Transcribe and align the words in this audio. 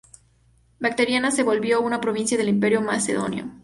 Bactriana 0.79 1.29
se 1.29 1.43
volvió 1.43 1.79
una 1.79 2.01
provincia 2.01 2.35
del 2.35 2.49
Imperio 2.49 2.81
macedonio. 2.81 3.45